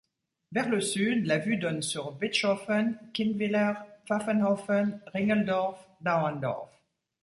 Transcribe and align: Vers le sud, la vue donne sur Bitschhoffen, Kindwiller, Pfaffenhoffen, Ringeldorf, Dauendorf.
Vers 0.51 0.67
le 0.67 0.81
sud, 0.81 1.27
la 1.27 1.37
vue 1.37 1.57
donne 1.57 1.83
sur 1.83 2.13
Bitschhoffen, 2.13 2.97
Kindwiller, 3.13 3.73
Pfaffenhoffen, 4.07 4.99
Ringeldorf, 5.13 5.77
Dauendorf. 6.03 6.71